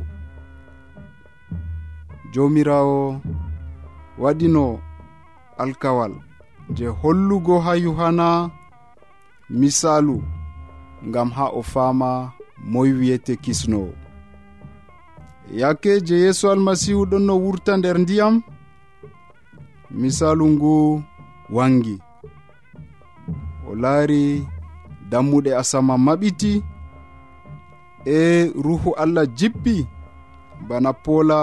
jomirawo 2.33 3.21
waɗino 4.21 4.65
alkawal 5.61 6.13
je 6.75 6.85
hollugo 6.99 7.55
ha 7.65 7.71
yohanna 7.85 8.27
misalu 9.59 10.15
ngam 11.07 11.29
ha 11.37 11.45
o 11.59 11.61
fama 11.71 12.31
moy 12.71 12.89
wiyete 12.97 13.33
kisnowo 13.43 13.93
yake 15.51 16.01
je 16.01 16.15
yeeso 16.19 16.51
almasihu 16.51 17.05
ɗon 17.05 17.23
no 17.27 17.33
wurta 17.43 17.77
nder 17.77 17.97
ndiyam? 17.99 18.35
Misalu 19.91 20.45
ngu 20.53 21.03
wangi. 21.55 21.95
O 23.69 23.75
laari 23.81 24.23
dammuɗe 25.09 25.51
asama 25.61 25.93
maɓiti 26.05 26.53
e 28.05 28.45
ruhu 28.63 28.89
allah 29.01 29.25
jippi 29.37 29.75
bana 30.67 30.91
poola 31.03 31.39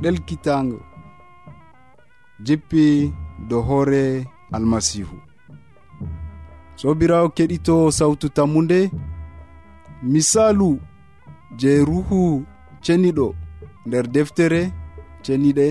ɗelkitago 0.00 0.78
jippi 2.44 2.84
do 3.48 3.56
hoore 3.68 4.02
almasihu 4.56 5.16
sobirawo 6.80 7.28
keɗito 7.36 7.74
sawtu 7.98 8.26
tammude 8.36 8.80
misalu 10.12 10.70
je 11.60 11.70
ruhu 11.88 12.20
ceniɗo 12.84 13.26
nder 13.86 14.04
deftere 14.14 14.62
ceniɗe 15.24 15.66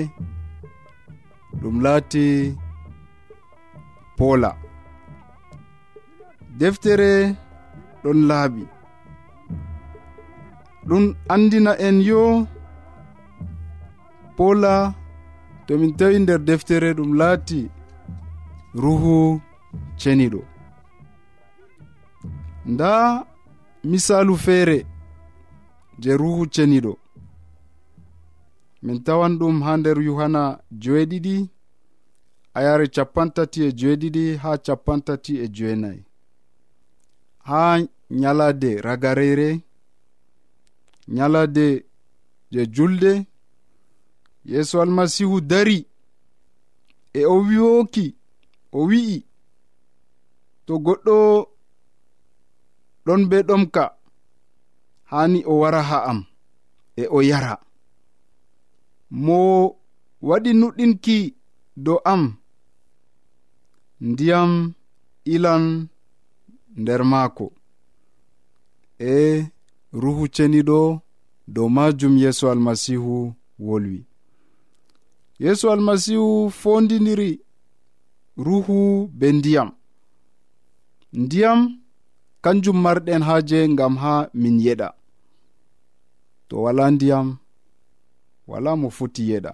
ɗum 1.61 1.75
laati 1.85 2.25
poola. 4.17 4.51
Deftere 6.59 7.11
ɗon 8.03 8.19
laaɓi 8.29 8.63
ɗum 10.87 11.03
andina 11.33 11.71
en 11.87 11.97
yo 12.09 12.21
pola 14.37 14.73
tomin 15.65 15.91
tawi 15.97 16.15
nder 16.19 16.39
deftere 16.47 16.89
ɗum 16.97 17.11
laati 17.19 17.61
ruhu 18.81 19.15
ceniɗo. 19.99 20.41
Nda 22.71 22.91
misalu 23.89 24.33
feere 24.45 24.77
je 26.01 26.11
ruhu 26.21 26.43
ceniɗo. 26.55 26.93
Min 28.83 28.97
tawan 29.05 29.33
ɗum 29.39 29.55
ha 29.65 29.71
nder 29.77 29.97
yohanna 30.07 30.43
joeɗiɗi 30.83 31.35
ayare 32.57 32.85
capantati 32.95 33.59
e 33.67 33.69
joeɗiɗi 33.79 34.23
ha 34.43 34.51
capantati 34.65 35.33
e 35.43 35.47
joenayi 35.55 36.01
ha 37.47 37.61
nyalade 38.09 38.81
ragarere 38.85 39.49
nyalade 41.07 41.85
je 42.51 42.61
julde 42.75 43.25
yeeso 44.45 44.81
almasihu 44.81 45.41
dari 45.41 45.85
e 47.13 47.25
o 47.25 47.35
wiwoki 47.47 48.15
o 48.71 48.85
wi'i 48.89 49.25
to 50.65 50.73
goɗɗo 50.85 51.15
ɗon 53.05 53.21
be 53.29 53.37
ɗomka 53.47 53.83
hani 55.11 55.39
o 55.45 55.53
wara 55.61 55.81
ha 55.89 55.97
am 56.11 56.19
e 56.95 57.03
o 57.07 57.19
yara. 57.29 57.53
Mo 59.23 59.37
waɗi 60.27 60.51
nuɗɗinki 60.59 61.17
dow 61.85 61.99
am 62.11 62.23
ndiyam 64.09 64.51
ilan 65.33 65.63
nder 66.81 67.01
maako. 67.11 67.45
E 68.99 69.45
ruhu 70.01 70.23
ceniɗo 70.35 70.79
dow 71.53 71.67
majum 71.75 72.13
yeeso 72.21 72.45
almasihu 72.51 73.15
wolwi. 73.65 73.97
yeesu 75.41 75.71
almasihu 75.71 76.49
fondidiri 76.51 77.41
ruhu 78.37 79.07
be 79.07 79.31
ndiyam. 79.31 79.69
Ndiyam 81.13 81.59
kanjum 82.43 82.77
marɗen 82.83 83.21
haaje 83.27 83.59
ngam 83.73 83.93
ha 84.01 84.13
min 84.41 84.55
yeɗa. 84.65 84.87
To 86.47 86.55
wala 86.63 86.85
ndiyam 86.95 87.27
wala 88.49 88.71
mo 88.81 88.87
foti 88.97 89.23
yeɗa. 89.31 89.53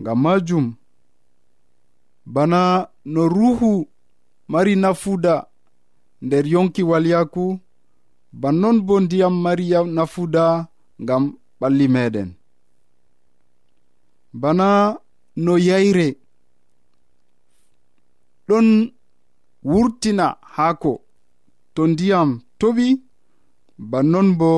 Ngam 0.00 0.18
majum 0.24 0.66
bana 2.34 2.60
no 3.12 3.22
ruhu 3.34 3.72
mari 4.52 4.74
nafuda 4.82 5.34
nder 6.24 6.44
yonki 6.52 6.82
walyaku 6.90 7.44
bannon 8.40 8.76
bo 8.86 8.94
ndiyam 9.04 9.34
mari 9.44 9.66
nafuda 9.96 10.44
ngam 11.02 11.24
ɓalli 11.60 11.86
meɗen. 11.94 12.30
bana 14.40 14.68
no 15.44 15.52
yayre. 15.68 16.08
Ɗon 18.48 18.68
wurtina 19.70 20.26
haako 20.54 20.92
to 21.74 21.82
ndiyam 21.90 22.30
toɓi 22.60 22.86
bannon 23.90 24.28
bo 24.40 24.50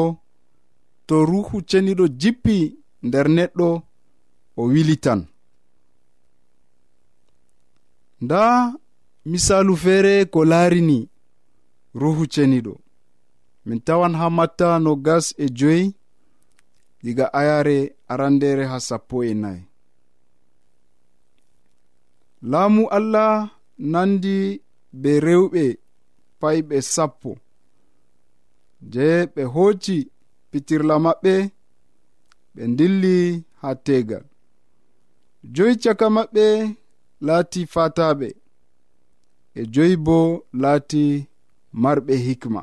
to 1.06 1.16
ruhu 1.30 1.56
ceniɗo 1.70 2.04
jippi 2.20 2.56
nder 3.06 3.26
neɗɗo 3.36 3.68
o 4.60 4.62
wilitan 4.72 5.20
nda 8.24 8.40
misalu 9.30 9.72
feere 9.82 10.14
ko 10.32 10.40
laarini 10.50 10.98
ruhu 12.00 12.24
ceniɗo. 12.34 12.74
Min 13.66 13.80
tawan 13.86 14.14
ha 14.20 14.26
matta 14.38 14.68
no 14.84 14.92
gas 15.06 15.26
e 15.44 15.46
joyi 15.58 15.84
diga 17.04 17.26
ayare 17.40 17.78
arandere 18.12 18.64
ha 18.70 18.78
sappo 18.88 19.16
e 19.24 19.34
nayi. 19.42 19.67
laamu 22.42 22.82
allah 22.96 23.50
nandi 23.92 24.36
be 25.00 25.10
rewɓe 25.26 25.64
payɓe 26.40 26.76
sappo. 26.94 27.30
Je 28.92 29.06
ɓe 29.34 29.42
hooci 29.54 29.96
pitirla 30.50 30.94
maɓɓe 31.04 31.34
ɓe 32.54 32.62
dilli 32.78 33.16
ha 33.60 33.70
tegal 33.86 34.24
joyi 35.54 35.74
caka 35.82 36.06
maɓɓe 36.16 36.44
laati 37.26 37.60
fataɓe 37.74 38.28
e 39.58 39.62
joyi 39.74 39.94
bo 40.06 40.16
laati 40.62 41.02
marɓe 41.82 42.14
hikma. 42.26 42.62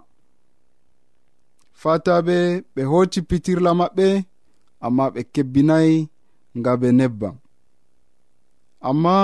Fataɓe 1.81 2.35
ɓe 2.73 2.81
hooci 2.91 3.19
pitirla 3.29 3.71
maɓɓe 3.79 4.07
amma 4.85 5.05
ɓe 5.13 5.21
kebbinayi 5.33 5.95
nga 6.57 6.71
ɓe 6.81 6.87
nebbam. 6.99 7.35
amma 8.89 9.15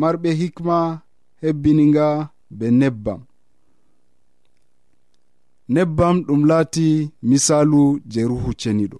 marɓe 0.00 0.30
hikma 0.40 0.76
hebbininga 1.40 2.06
be 2.58 2.66
nebbam. 2.80 3.20
Nebbam 5.74 6.16
ɗum 6.26 6.42
laati 6.50 6.88
misalu 7.28 7.82
je 8.12 8.20
ruhu 8.30 8.50
ceniɗo. 8.60 8.98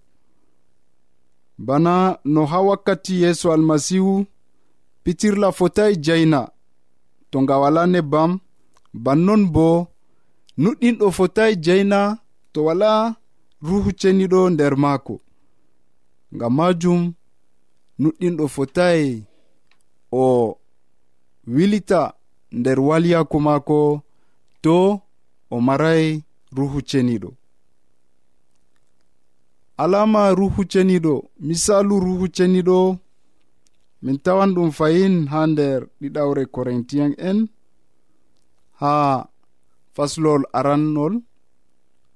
Bana 1.66 1.94
no 2.32 2.40
ha 2.50 2.58
wakkati 2.68 3.14
yeeso 3.22 3.46
almasihu 3.54 4.14
pitirla 5.02 5.48
fotai 5.58 5.92
jaina 6.04 6.40
to 7.30 7.36
nga 7.42 7.54
wala 7.62 7.82
nebbam 7.92 8.30
bannon 9.04 9.42
bo 9.54 9.66
nuɗɗinɗo 10.62 11.06
fotai 11.18 11.52
jaina 11.64 12.00
to 12.52 12.58
wala 12.66 12.90
ruhu 13.66 13.90
ceniɗo 14.00 14.40
nder 14.52 14.74
maako. 14.82 15.14
Ngam 16.34 16.52
majum 16.58 17.00
nuɗɗinɗo 18.00 18.44
fotai 18.54 19.02
o 20.12 20.58
wilita 21.46 22.14
nder 22.52 22.80
walyaku 22.80 23.40
maako 23.40 24.02
to 24.64 25.00
o 25.50 25.56
maray 25.66 26.04
ruhu 26.56 26.80
ceniɗo 26.90 27.30
alama 29.82 30.22
ruhu 30.38 30.62
ceniɗo 30.72 31.14
misalu 31.46 31.94
ruhu 32.00 32.26
ceniɗo 32.36 32.78
min 34.02 34.16
tawan 34.24 34.50
ɗum 34.54 34.70
fayin 34.78 35.14
ha 35.32 35.40
nder 35.46 35.80
ɗiɗawre 36.00 36.42
corintien 36.54 37.12
en 37.28 37.38
ha 38.80 38.94
faslol 39.94 40.42
arannol 40.58 41.14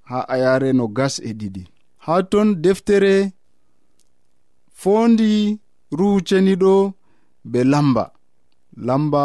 ha 0.09 0.19
ayare 0.33 0.69
no 0.77 0.85
gas 0.97 1.15
e 1.19 1.31
ɗiɗi. 1.39 1.63
Ha 2.05 2.13
ton 2.31 2.47
deftere 2.63 3.13
fondi 4.81 5.31
ruhu 5.97 6.17
ceniɗo 6.27 6.73
be 7.51 7.59
lamba. 7.71 8.05
Lamba 8.87 9.23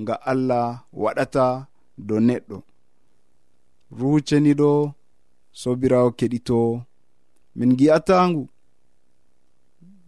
nga 0.00 0.14
allah 0.30 0.66
waɗata 1.02 1.44
do 2.06 2.14
neɗɗo. 2.26 2.56
Ruceniɗo 3.98 4.70
sobirawo 5.60 6.08
keɗito. 6.18 6.58
Min 7.56 7.70
gi'atangu 7.78 8.42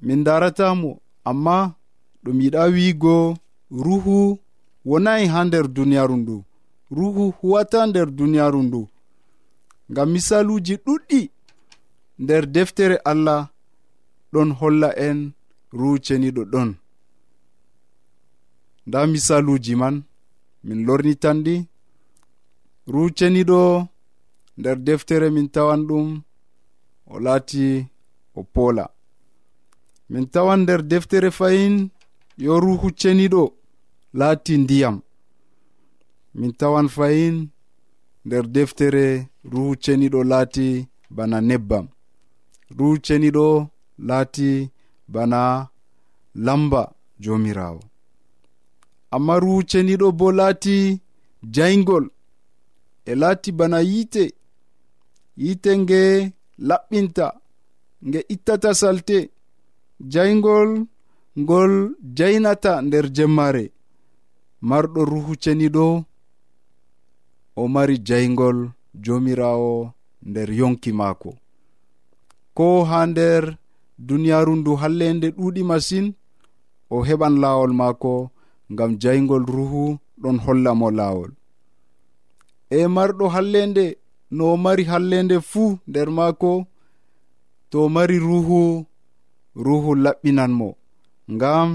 min 0.07 0.21
daratamo 0.27 0.91
amma 1.31 1.57
ɗum 2.23 2.39
yiɗa 2.43 2.63
wiigo 2.75 3.17
ruhu 3.85 4.17
wonayi 4.89 5.25
ha 5.33 5.41
nder 5.47 5.67
duniyaru 5.77 6.17
ndu. 6.23 6.37
Ruhu 6.97 7.25
huwata 7.41 7.79
nder 7.89 8.09
duniyaru 8.19 8.61
ndu. 8.67 8.81
Ngam 9.91 10.09
misaluji 10.15 10.75
ɗuɗɗi 10.85 11.21
nder 12.23 12.45
deftere 12.55 12.97
allah 13.11 13.41
ɗon 14.33 14.49
holla 14.61 14.89
en 15.07 15.19
ruceniɗo 15.79 16.43
ɗon. 16.53 16.69
nda 18.89 19.01
misaluji 19.13 19.75
man 19.81 19.97
min 20.67 20.79
lornitanɗi 20.87 21.57
ruceniɗo 22.93 23.61
nder 24.59 24.77
deftere 24.87 25.27
min 25.35 25.49
tawan 25.55 25.81
ɗum 25.89 26.09
o 27.13 27.15
laati 27.25 27.65
o 28.39 28.41
poola. 28.55 28.85
Min 30.11 30.25
tawan 30.35 30.61
nder 30.63 30.81
deftere 30.91 31.29
fayin 31.39 31.75
yo 32.45 32.53
ruhu 32.65 32.89
ceniɗo 33.01 33.43
laati 34.19 34.53
ndiyam. 34.63 34.97
Min 36.39 36.53
tawan 36.61 36.89
fayin 36.97 37.37
nder 38.27 38.45
deftere 38.55 39.05
ruhu 39.53 39.73
ceniɗo 39.85 40.21
laati 40.33 40.67
bana 41.17 41.39
nebbam. 41.49 41.87
Ruhu 42.77 42.95
ceniɗo 43.07 43.47
laati 44.09 44.49
bana 45.15 45.41
lamba 46.47 46.83
jomirawo. 47.23 47.81
amma 49.15 49.35
ruhu 49.43 49.61
ceniɗo 49.71 50.09
bo 50.19 50.27
laati 50.39 50.77
jayngol 51.55 52.05
e 53.11 53.13
laati 53.21 53.51
bana 53.59 53.79
yiite. 53.91 54.25
Yiite 55.43 55.71
nge 55.83 56.01
laɓɓinta 56.69 57.27
nge 58.07 58.21
ittata 58.35 58.71
salte. 58.81 59.19
Jayngol 60.13 60.71
ngol 61.41 61.73
jaynata 62.17 62.73
nder 62.87 63.07
jemmare 63.17 63.65
marɗo 64.69 65.01
ruhu 65.11 65.33
ceniɗo 65.43 65.85
o 67.61 67.63
mari 67.75 67.97
jayngol 68.09 68.59
jomirawo 69.05 69.75
nder 70.29 70.49
yonki 70.61 70.91
maako. 71.01 71.31
Ko 72.57 72.67
ha 72.89 72.99
nder 73.11 73.45
duniyaru 74.07 74.53
ndu 74.57 74.73
hallende 74.81 75.29
ɗuuɗi 75.37 75.63
masin 75.71 76.07
o 76.95 76.97
heɓan 77.07 77.35
laawol 77.43 77.73
maako 77.81 78.13
ngam 78.73 78.91
jayngol 79.03 79.45
ruhu 79.55 79.83
ɗon 80.23 80.37
holla 80.45 80.71
mo 80.81 80.89
laawol. 80.99 81.31
E 82.77 82.81
marɗo 82.95 83.25
hallende 83.35 83.85
no 84.37 84.47
mari 84.65 84.85
hallende 84.91 85.37
fuu 85.51 85.71
nder 85.89 86.09
maako 86.19 86.53
to 87.71 87.79
mari 87.95 88.17
ruhu 88.29 88.61
ruhu 89.65 89.91
laɓɓinan 90.05 90.53
mo. 90.61 90.69
Ngam 91.35 91.71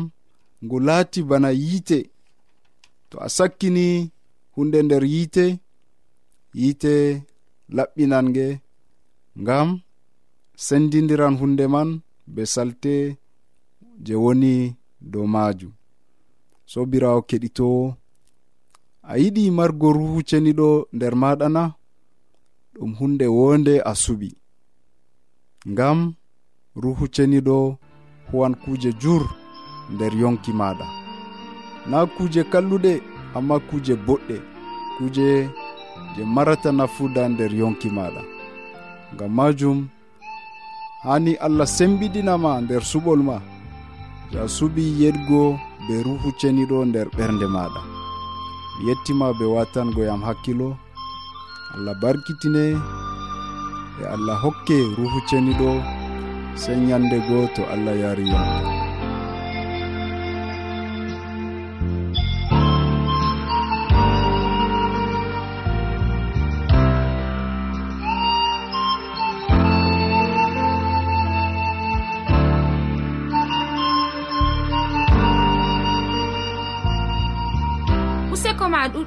ngu 0.63 0.77
laati 0.87 1.19
bana 1.29 1.49
yiite 1.63 1.99
to 3.09 3.15
a 3.25 3.27
sakkini 3.37 3.87
hunde 4.55 4.79
nder 4.83 5.03
yiite 5.13 5.45
yiite 6.59 6.93
laɓɓinan 7.75 8.25
nge. 8.31 8.47
Ngam 9.41 9.69
sendidiran 10.65 11.35
hunde 11.39 11.65
man 11.73 11.89
be 12.33 12.41
salte 12.53 12.93
je 14.05 14.13
woni 14.23 14.53
dow 15.11 15.25
maajum. 15.33 15.73
sobirawo 16.73 17.19
keɗitowo 17.29 17.83
a 19.11 19.13
yiɗi 19.21 19.43
margo 19.57 19.87
ruhu 19.97 20.17
ceniɗo 20.29 20.67
nder 20.95 21.13
maɗana 21.21 21.63
ɗum 22.73 22.91
hunde 22.99 23.25
wonde 23.37 23.73
a 23.89 23.91
suɓi 24.03 24.29
ngam 25.71 25.99
ruhu 26.81 27.03
ceniɗo 27.15 27.57
huwan 28.29 28.53
kuje 28.61 28.89
jur 29.01 29.23
nder 29.93 30.13
yonki 30.21 30.51
maɗa 30.59 30.85
na 31.89 31.97
kuje 32.15 32.41
kalluɗe 32.51 32.91
amma 33.37 33.55
kuje 33.69 33.93
boɗɗe 34.05 34.35
kuje 34.97 35.27
je 36.15 36.21
marata 36.35 36.69
nafuda 36.77 37.21
nder 37.33 37.51
yonki 37.61 37.89
maɗa 37.97 38.21
ngam 39.13 39.31
majum 39.37 39.77
hani 41.05 41.31
allah 41.45 41.67
sembiɗinama 41.75 42.51
nder 42.63 42.81
suɓol 42.91 43.19
ma 43.27 43.35
to 44.31 44.35
a 44.43 44.47
suɓi 44.55 44.83
yeɗgo 45.01 45.41
be 45.87 45.95
ruhu 46.05 46.29
ceniɗo 46.39 46.77
nder 46.89 47.07
ɓernde 47.17 47.47
maɗa. 47.55 47.81
Mi 48.75 48.81
yettima 48.87 49.27
be 49.37 49.45
watango 49.55 50.01
yam 50.09 50.21
hakkilo. 50.27 50.69
Allah 51.75 51.95
barkitine 52.01 52.65
e 54.01 54.03
allah 54.15 54.37
hokke 54.43 54.77
ruhu 54.97 55.19
ceniɗo 55.29 55.69
sey 56.61 56.77
ñande 56.87 57.17
goo 57.27 57.45
to 57.55 57.61
allah 57.73 57.95
yariyam 58.03 58.82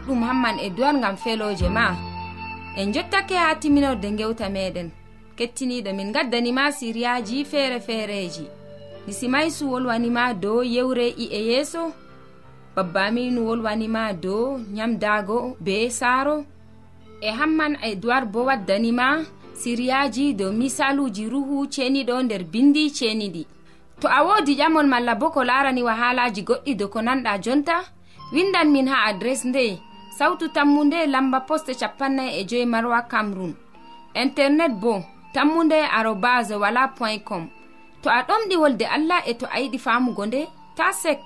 ɗuɗɗum 0.06 0.22
hamman 0.22 0.58
e 0.58 0.70
duwal 0.70 0.96
ngam 0.98 1.16
feloje 1.16 1.68
ma. 1.68 1.96
En 2.76 2.92
jottake 2.92 3.34
ha 3.34 3.54
timinorde 3.54 4.10
gewta 4.16 4.48
meɗen. 4.48 4.90
Kettiniɗo 5.36 5.92
min 5.94 6.12
gaddanima 6.12 6.72
siriyaji 6.72 7.44
feere 7.44 7.80
feereji 7.80 8.46
lisimaisu 9.06 9.70
wolwanima 9.70 10.34
dow 10.34 10.62
yewre 10.62 11.08
i'e 11.08 11.40
yeeso. 11.48 11.92
Babbaminu 12.76 13.46
wolwanima 13.46 14.12
dow 14.12 14.58
nyamdago 14.58 15.56
be 15.60 15.90
saaro. 15.90 16.44
E 17.20 17.30
hamman 17.30 17.76
e 17.82 17.96
duwar 17.96 18.26
bo 18.26 18.44
waddanima 18.44 19.24
siriyaji 19.54 20.34
dow 20.34 20.52
misaluji 20.52 21.28
ruhu 21.28 21.66
ceniɗo 21.66 22.22
nder 22.22 22.44
bindi 22.44 22.90
ceniɗi. 22.90 23.46
To 24.00 24.08
a 24.08 24.22
wodi 24.24 24.54
ƴamol 24.54 24.86
malla 24.86 25.14
bo 25.14 25.30
ko 25.30 25.44
larani 25.44 25.82
wahalaji 25.82 26.42
goɗɗi 26.42 26.76
do 26.76 26.88
ko 26.88 27.00
nanɗa 27.02 27.38
jonta 27.42 27.84
windan 28.32 28.70
min 28.70 28.88
ha 28.88 29.06
adres 29.08 29.44
nde. 29.44 29.78
sawtu 30.18 30.48
tammunde 30.48 31.06
lamba 31.06 31.40
poste 31.40 31.74
capannay 31.74 32.40
e 32.40 32.44
joyi 32.44 32.66
marwa 32.66 33.02
camrun 33.02 33.54
internet 34.14 34.72
bo 34.72 35.04
tammunde 35.34 35.74
arobas 35.98 36.50
wala 36.50 36.88
point 36.88 37.24
com. 37.24 37.50
To 38.02 38.10
a 38.10 38.22
ɗomɗi 38.22 38.56
wolde 38.56 38.86
allah 38.86 39.20
e 39.26 39.34
to 39.34 39.46
a 39.46 39.60
yiɗi 39.60 39.78
famugo 39.78 40.26
nde 40.26 40.48
ta 40.76 40.92
sek. 40.92 41.18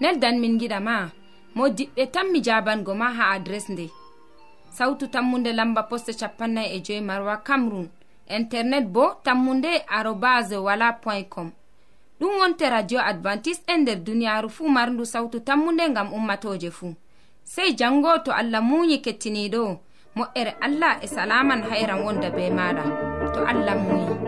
Neldan 0.00 0.40
min 0.40 0.58
giɗa 0.58 0.80
ma 0.80 1.10
mo 1.54 1.68
diɓɓe 1.68 2.10
tan 2.10 2.32
mi 2.32 2.40
jabango 2.40 2.94
ma 2.94 3.12
ha 3.12 3.30
adres 3.34 3.68
nde. 3.68 3.90
Sawtu 4.70 5.08
tammunde 5.08 5.52
lamba 5.52 5.82
poste 5.82 6.12
capannay 6.20 6.76
e 6.76 6.80
joyi 6.80 7.00
marwa 7.00 7.36
camrun 7.36 7.88
internet 8.28 8.84
bo 8.86 9.14
tammunde 9.24 9.84
arobas 9.88 10.50
wala 10.52 10.92
point 10.92 11.28
com. 11.28 11.50
Ɗum 12.20 12.38
wonte 12.38 12.70
radio 12.70 13.00
advantice 13.00 13.62
e 13.66 13.76
nder 13.76 13.96
duniyaru 13.96 14.48
fuu 14.48 14.68
marndu 14.68 15.04
sawtu 15.04 15.40
tammunde 15.40 15.88
ngam 15.88 16.12
ummatoje 16.12 16.70
fuu 16.70 16.94
sey 17.48 17.72
jango 17.80 18.12
to 18.24 18.30
allah 18.40 18.60
muuyi 18.60 18.98
kettiniɗo. 19.04 19.64
Moƴƴere 20.16 20.52
allah 20.60 20.92
e 21.04 21.06
salaman 21.08 21.62
hayran 21.70 22.04
wonda 22.04 22.28
be 22.30 22.50
maɗa. 22.58 22.84
To 23.34 23.40
allah 23.52 23.74
muuyi 23.84 24.27